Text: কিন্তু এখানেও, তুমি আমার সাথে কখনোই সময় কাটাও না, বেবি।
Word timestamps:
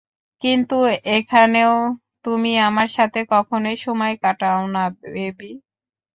কিন্তু 0.41 0.77
এখানেও, 1.11 1.73
তুমি 2.25 2.51
আমার 2.67 2.89
সাথে 2.97 3.19
কখনোই 3.33 3.77
সময় 3.85 4.13
কাটাও 4.23 4.61
না, 4.75 4.83
বেবি। 5.05 5.51